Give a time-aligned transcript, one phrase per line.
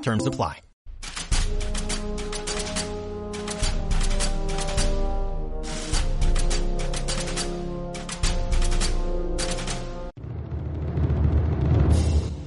[0.00, 0.24] Terms.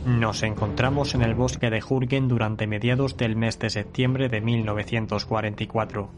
[0.06, 6.10] Nos encontramos en el bosque de Jürgen durante mediados del mes de septiembre de 1944.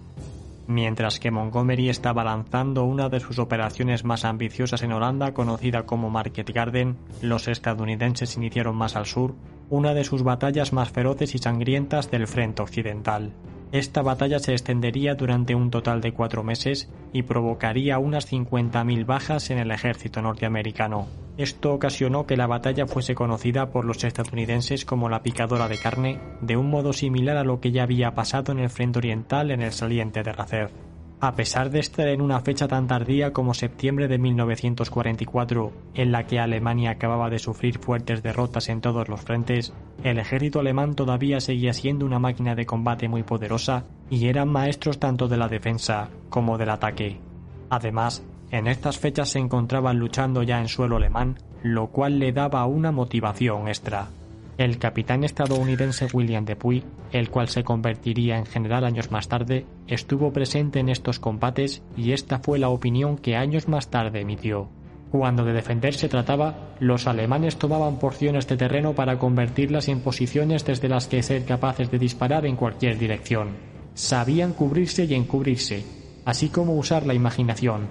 [0.67, 6.09] Mientras que Montgomery estaba lanzando una de sus operaciones más ambiciosas en Holanda, conocida como
[6.09, 9.35] Market Garden, los estadounidenses iniciaron más al sur
[9.70, 13.34] una de sus batallas más feroces y sangrientas del frente occidental.
[13.73, 19.49] Esta batalla se extendería durante un total de cuatro meses y provocaría unas 50.000 bajas
[19.49, 21.07] en el ejército norteamericano.
[21.38, 26.20] Esto ocasionó que la batalla fuese conocida por los estadounidenses como la picadora de carne,
[26.41, 29.63] de un modo similar a lo que ya había pasado en el frente oriental en
[29.63, 30.93] el saliente de Racer.
[31.24, 36.27] A pesar de estar en una fecha tan tardía como septiembre de 1944, en la
[36.27, 39.71] que Alemania acababa de sufrir fuertes derrotas en todos los frentes,
[40.04, 44.99] el ejército alemán todavía seguía siendo una máquina de combate muy poderosa y eran maestros
[44.99, 47.21] tanto de la defensa como del ataque.
[47.70, 48.21] Además,
[48.52, 52.91] en estas fechas se encontraban luchando ya en suelo alemán, lo cual le daba una
[52.91, 54.10] motivación extra.
[54.55, 60.32] El capitán estadounidense William Depuy, el cual se convertiría en general años más tarde, estuvo
[60.32, 64.69] presente en estos combates y esta fue la opinión que años más tarde emitió.
[65.09, 70.66] Cuando de defender se trataba, los alemanes tomaban porciones de terreno para convertirlas en posiciones
[70.66, 73.50] desde las que ser capaces de disparar en cualquier dirección.
[73.96, 75.84] Sabían cubrirse y encubrirse,
[76.25, 77.88] así como usar la imaginación.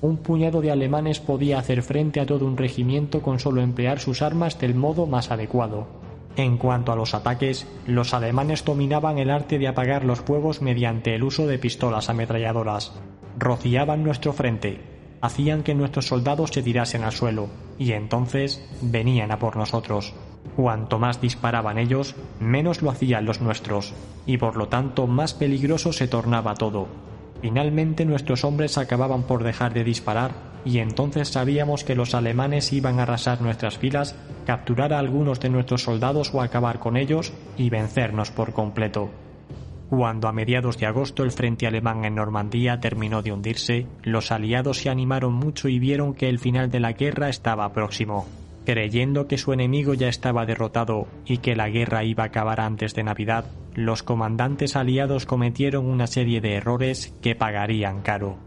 [0.00, 4.22] Un puñado de alemanes podía hacer frente a todo un regimiento con solo emplear sus
[4.22, 6.03] armas del modo más adecuado.
[6.36, 11.14] En cuanto a los ataques, los alemanes dominaban el arte de apagar los fuegos mediante
[11.14, 12.92] el uso de pistolas ametralladoras.
[13.38, 14.80] Rociaban nuestro frente,
[15.20, 20.12] hacían que nuestros soldados se tirasen al suelo, y entonces venían a por nosotros.
[20.56, 23.94] Cuanto más disparaban ellos, menos lo hacían los nuestros,
[24.26, 26.88] y por lo tanto más peligroso se tornaba todo.
[27.40, 32.98] Finalmente nuestros hombres acababan por dejar de disparar y entonces sabíamos que los alemanes iban
[32.98, 34.16] a arrasar nuestras filas,
[34.46, 39.10] capturar a algunos de nuestros soldados o acabar con ellos y vencernos por completo.
[39.90, 44.78] Cuando a mediados de agosto el frente alemán en Normandía terminó de hundirse, los aliados
[44.78, 48.26] se animaron mucho y vieron que el final de la guerra estaba próximo.
[48.64, 52.94] Creyendo que su enemigo ya estaba derrotado y que la guerra iba a acabar antes
[52.94, 53.44] de Navidad,
[53.74, 58.38] los comandantes aliados cometieron una serie de errores que pagarían caro.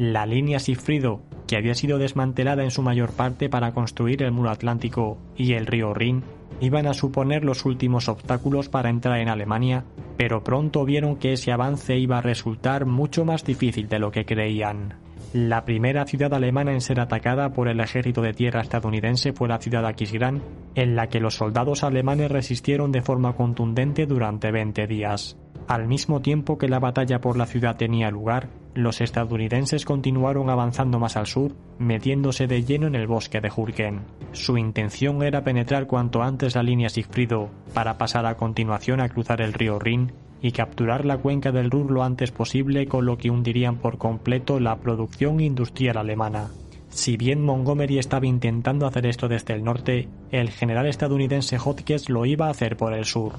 [0.00, 4.48] La línea Sifrido, que había sido desmantelada en su mayor parte para construir el muro
[4.48, 6.22] atlántico y el río Rin,
[6.58, 9.84] iban a suponer los últimos obstáculos para entrar en Alemania,
[10.16, 14.24] pero pronto vieron que ese avance iba a resultar mucho más difícil de lo que
[14.24, 14.94] creían.
[15.34, 19.58] La primera ciudad alemana en ser atacada por el ejército de tierra estadounidense fue la
[19.58, 20.40] ciudad de Aquisgrán,
[20.76, 25.36] en la que los soldados alemanes resistieron de forma contundente durante 20 días.
[25.68, 28.48] Al mismo tiempo que la batalla por la ciudad tenía lugar,
[28.82, 34.00] los estadounidenses continuaron avanzando más al sur, metiéndose de lleno en el bosque de Jürgen.
[34.32, 39.40] Su intención era penetrar cuanto antes la línea Sigfrido para pasar a continuación a cruzar
[39.40, 43.30] el río Rin y capturar la cuenca del Ruhr lo antes posible con lo que
[43.30, 46.50] hundirían por completo la producción industrial alemana.
[46.88, 52.26] Si bien Montgomery estaba intentando hacer esto desde el norte, el general estadounidense Hotchkiss lo
[52.26, 53.34] iba a hacer por el sur.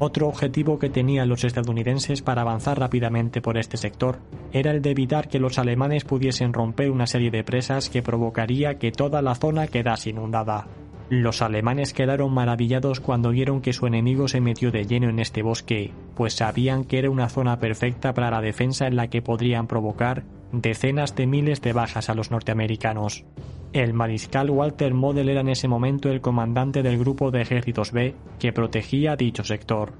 [0.00, 4.20] Otro objetivo que tenían los estadounidenses para avanzar rápidamente por este sector
[4.52, 8.78] era el de evitar que los alemanes pudiesen romper una serie de presas que provocaría
[8.78, 10.68] que toda la zona quedase inundada.
[11.10, 15.42] Los alemanes quedaron maravillados cuando vieron que su enemigo se metió de lleno en este
[15.42, 19.66] bosque, pues sabían que era una zona perfecta para la defensa en la que podrían
[19.66, 23.24] provocar decenas de miles de bajas a los norteamericanos.
[23.72, 28.14] El mariscal Walter Model era en ese momento el comandante del grupo de ejércitos B
[28.38, 29.92] que protegía dicho sector.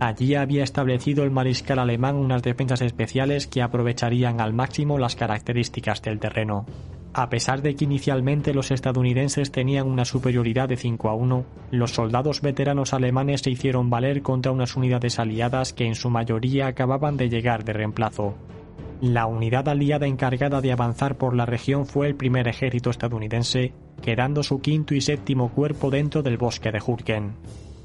[0.00, 6.02] Allí había establecido el mariscal alemán unas defensas especiales que aprovecharían al máximo las características
[6.02, 6.66] del terreno.
[7.12, 11.92] A pesar de que inicialmente los estadounidenses tenían una superioridad de 5 a 1, los
[11.92, 17.16] soldados veteranos alemanes se hicieron valer contra unas unidades aliadas que en su mayoría acababan
[17.16, 18.34] de llegar de reemplazo.
[19.04, 24.42] La unidad aliada encargada de avanzar por la región fue el primer ejército estadounidense, quedando
[24.42, 27.34] su quinto y séptimo cuerpo dentro del bosque de Jürgen.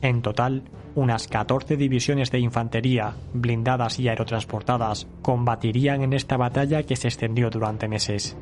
[0.02, 0.64] En total,
[0.96, 7.50] unas 14 divisiones de infantería, blindadas y aerotransportadas, combatirían en esta batalla que se extendió
[7.50, 8.38] durante meses.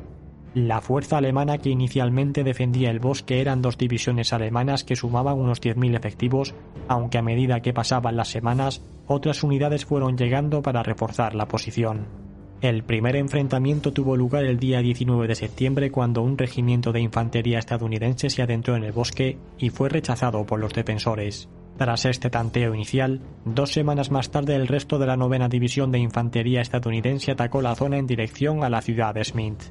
[0.54, 5.60] La fuerza alemana que inicialmente defendía el bosque eran dos divisiones alemanas que sumaban unos
[5.60, 6.54] 10.000 efectivos,
[6.86, 12.27] aunque a medida que pasaban las semanas, otras unidades fueron llegando para reforzar la posición.
[12.60, 17.60] El primer enfrentamiento tuvo lugar el día 19 de septiembre cuando un regimiento de infantería
[17.60, 21.48] estadounidense se adentró en el bosque y fue rechazado por los defensores.
[21.76, 26.00] Tras este tanteo inicial, dos semanas más tarde el resto de la novena división de
[26.00, 29.62] infantería estadounidense atacó la zona en dirección a la ciudad de Smith.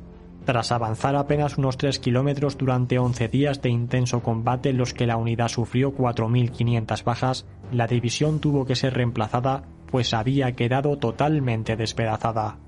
[0.46, 5.08] Tras avanzar apenas unos 3 kilómetros durante 11 días de intenso combate en los que
[5.08, 11.76] la unidad sufrió 4.500 bajas, la división tuvo que ser reemplazada pues había quedado totalmente
[11.76, 12.60] despedazada.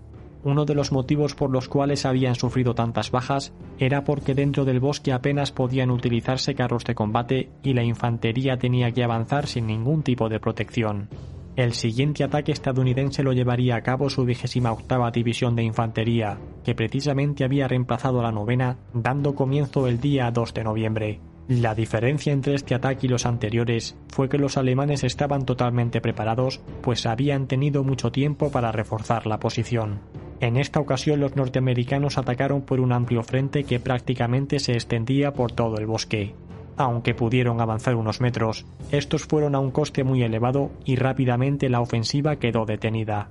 [0.44, 4.80] Uno de los motivos por los cuales habían sufrido tantas bajas era porque dentro del
[4.80, 10.02] bosque apenas podían utilizarse carros de combate y la infantería tenía que avanzar sin ningún
[10.02, 11.10] tipo de protección.
[11.58, 16.74] El siguiente ataque estadounidense lo llevaría a cabo su vigésima octava división de infantería, que
[16.74, 21.20] precisamente había reemplazado a la novena, dando comienzo el día 2 de noviembre.
[21.50, 26.62] La diferencia entre este ataque y los anteriores fue que los alemanes estaban totalmente preparados,
[26.82, 30.00] pues habían tenido mucho tiempo para reforzar la posición.
[30.42, 35.52] En esta ocasión los norteamericanos atacaron por un amplio frente que prácticamente se extendía por
[35.52, 36.34] todo el bosque.
[36.78, 41.82] Aunque pudieron avanzar unos metros, estos fueron a un coste muy elevado y rápidamente la
[41.82, 43.30] ofensiva quedó detenida.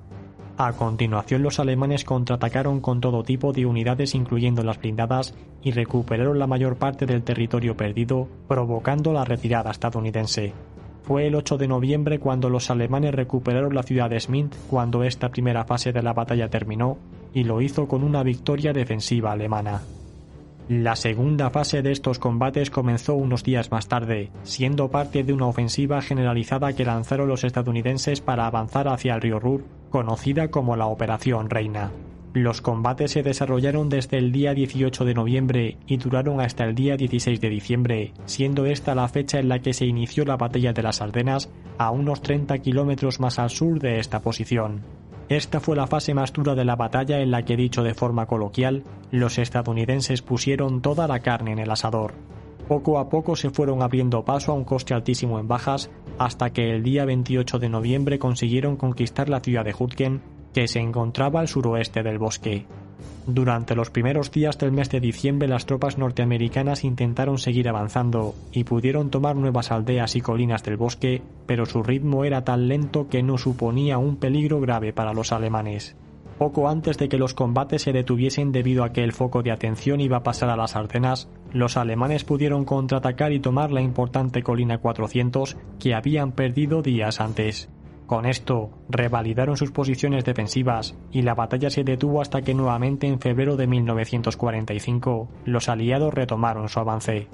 [0.59, 6.39] A continuación los alemanes contraatacaron con todo tipo de unidades incluyendo las blindadas y recuperaron
[6.39, 10.53] la mayor parte del territorio perdido, provocando la retirada estadounidense.
[11.03, 15.31] Fue el 8 de noviembre cuando los alemanes recuperaron la ciudad de Smith cuando esta
[15.31, 16.99] primera fase de la batalla terminó
[17.33, 19.83] y lo hizo con una victoria defensiva alemana.
[20.69, 25.47] La segunda fase de estos combates comenzó unos días más tarde, siendo parte de una
[25.47, 30.85] ofensiva generalizada que lanzaron los estadounidenses para avanzar hacia el río Ruhr, conocida como la
[30.85, 31.91] Operación Reina.
[32.39, 36.97] Los combates se desarrollaron desde el día 18 de noviembre y duraron hasta el día
[36.97, 40.85] 16 de diciembre, siendo esta la fecha en la que se inició la batalla de
[40.85, 44.83] las Ardenas a unos 30 kilómetros más al sur de esta posición.
[45.29, 48.27] Esta fue la fase más dura de la batalla en la que, dicho de forma
[48.27, 52.15] coloquial, los estadounidenses pusieron toda la carne en el asador.
[52.69, 56.71] Poco a poco se fueron abriendo paso a un coste altísimo en bajas hasta que
[56.71, 61.49] el día 28 de noviembre consiguieron conquistar la ciudad de Hutken que se encontraba al
[61.49, 62.67] suroeste del bosque.
[63.27, 68.65] Durante los primeros días del mes de diciembre las tropas norteamericanas intentaron seguir avanzando y
[68.65, 73.23] pudieron tomar nuevas aldeas y colinas del bosque, pero su ritmo era tan lento que
[73.23, 75.95] no suponía un peligro grave para los alemanes.
[76.39, 80.01] Poco antes de que los combates se detuviesen debido a que el foco de atención
[80.01, 84.79] iba a pasar a las Ardenas, los alemanes pudieron contraatacar y tomar la importante colina
[84.79, 87.69] 400 que habían perdido días antes.
[88.09, 93.21] Con esto, revalidaron sus posiciones defensivas y la batalla se detuvo hasta que nuevamente en
[93.21, 97.29] febrero de 1945 los aliados retomaron su avance.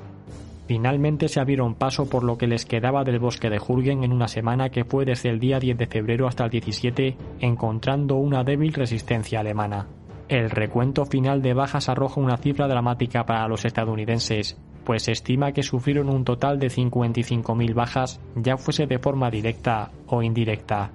[0.67, 4.27] Finalmente se abrieron paso por lo que les quedaba del bosque de Jürgen en una
[4.27, 8.73] semana que fue desde el día 10 de febrero hasta el 17, encontrando una débil
[8.73, 9.87] resistencia alemana.
[10.29, 15.53] El recuento final de bajas arroja una cifra dramática para los estadounidenses, pues se estima
[15.53, 20.91] que sufrieron un total de 55.000 bajas, ya fuese de forma directa o indirecta.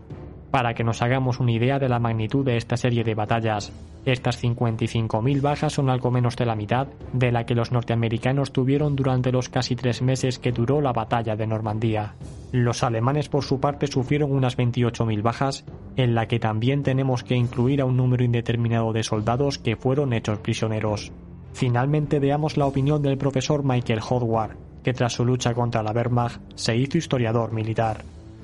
[0.51, 3.71] Para que nos hagamos una idea de la magnitud de esta serie de batallas,
[4.05, 8.95] estas 55.000 bajas son algo menos de la mitad de la que los norteamericanos tuvieron
[8.95, 12.15] durante los casi tres meses que duró la batalla de Normandía.
[12.51, 15.65] Los alemanes por su parte sufrieron unas 28.000 bajas,
[15.97, 20.13] en la que también tenemos que incluir a un número indeterminado de soldados que fueron
[20.13, 21.11] hechos prisioneros.
[21.53, 26.41] Finalmente veamos la opinión del profesor Michael Howard, que tras su lucha contra la Wehrmacht
[26.55, 28.03] se hizo historiador militar.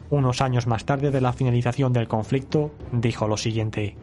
[0.09, 3.95] Unos años más tarde de la finalización del conflicto, dijo lo siguiente.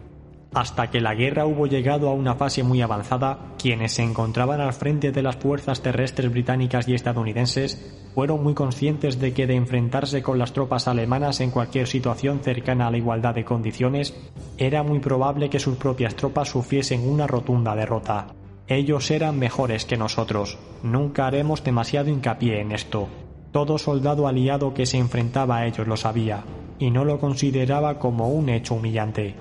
[0.55, 4.75] Hasta que la guerra hubo llegado a una fase muy avanzada, quienes se encontraban al
[4.75, 10.23] frente de las fuerzas terrestres británicas y estadounidenses fueron muy conscientes de que de enfrentarse
[10.23, 14.15] con las tropas alemanas en cualquier situación cercana a la igualdad de condiciones,
[14.59, 18.27] era muy probable que sus propias tropas sufriesen una rotunda derrota.
[18.69, 20.59] Ellos eran mejores que nosotros.
[20.83, 23.09] Nunca haremos demasiado hincapié en esto.
[23.51, 26.45] Todo soldado aliado que se enfrentaba a ellos lo sabía,
[26.79, 29.35] y no lo consideraba como un hecho humillante.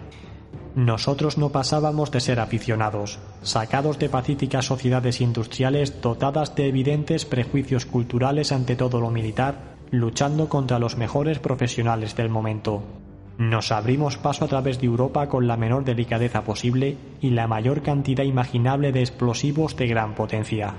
[0.75, 7.85] Nosotros no pasábamos de ser aficionados, sacados de pacíficas sociedades industriales dotadas de evidentes prejuicios
[7.85, 12.83] culturales ante todo lo militar, luchando contra los mejores profesionales del momento.
[13.37, 17.81] Nos abrimos paso a través de Europa con la menor delicadeza posible y la mayor
[17.81, 20.75] cantidad imaginable de explosivos de gran potencia.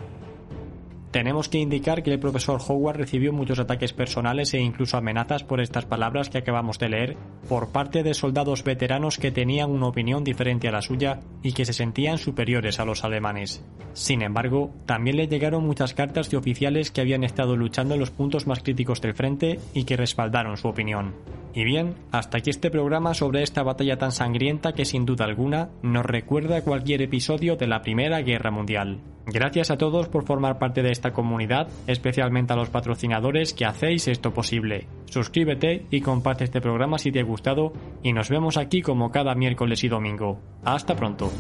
[1.13, 5.61] Tenemos que indicar que el profesor Howard recibió muchos ataques personales e incluso amenazas por
[5.61, 7.17] estas palabras que acabamos de leer
[7.51, 11.67] por parte de soldados veteranos que tenían una opinión diferente a la suya y que
[11.67, 13.63] se sentían superiores a los alemanes.
[13.93, 18.11] Sin embargo, también le llegaron muchas cartas de oficiales que habían estado luchando en los
[18.11, 21.13] puntos más críticos del frente y que respaldaron su opinión.
[21.53, 25.69] Y bien, hasta aquí este programa sobre esta batalla tan sangrienta que sin duda alguna
[25.83, 29.01] nos recuerda cualquier episodio de la Primera Guerra Mundial.
[29.27, 34.09] Gracias a todos por formar parte de esta comunidad, especialmente a los patrocinadores que hacéis
[34.09, 34.89] esto posible.
[35.07, 39.35] Suscríbete y comparte este programa si te ha gustado y nos vemos aquí como cada
[39.35, 40.41] miércoles y domingo.
[40.65, 41.31] Hasta pronto.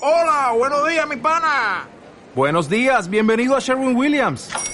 [0.00, 1.88] Hola, buenos días, mi pana.
[2.34, 4.73] Buenos días, bienvenido a Sherwin Williams.